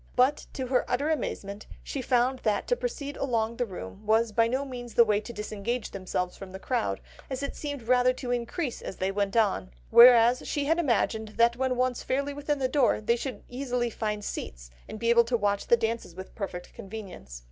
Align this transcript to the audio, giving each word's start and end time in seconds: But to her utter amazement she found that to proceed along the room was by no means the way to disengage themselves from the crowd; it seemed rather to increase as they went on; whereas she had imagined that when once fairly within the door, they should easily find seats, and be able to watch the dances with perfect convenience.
But 0.15 0.47
to 0.53 0.65
her 0.65 0.83
utter 0.89 1.11
amazement 1.11 1.67
she 1.83 2.01
found 2.01 2.39
that 2.39 2.65
to 2.69 2.75
proceed 2.75 3.15
along 3.17 3.57
the 3.57 3.67
room 3.67 4.03
was 4.07 4.31
by 4.31 4.47
no 4.47 4.65
means 4.65 4.95
the 4.95 5.03
way 5.05 5.21
to 5.21 5.31
disengage 5.31 5.91
themselves 5.91 6.35
from 6.35 6.53
the 6.53 6.57
crowd; 6.59 7.01
it 7.29 7.55
seemed 7.55 7.83
rather 7.83 8.11
to 8.13 8.31
increase 8.31 8.81
as 8.81 8.95
they 8.97 9.11
went 9.11 9.37
on; 9.37 9.69
whereas 9.91 10.47
she 10.47 10.65
had 10.65 10.79
imagined 10.79 11.35
that 11.37 11.55
when 11.55 11.75
once 11.75 12.01
fairly 12.01 12.33
within 12.33 12.57
the 12.57 12.67
door, 12.67 12.99
they 12.99 13.15
should 13.15 13.43
easily 13.47 13.91
find 13.91 14.25
seats, 14.25 14.71
and 14.89 14.97
be 14.97 15.11
able 15.11 15.23
to 15.23 15.37
watch 15.37 15.67
the 15.67 15.77
dances 15.77 16.15
with 16.15 16.33
perfect 16.33 16.73
convenience. 16.73 17.39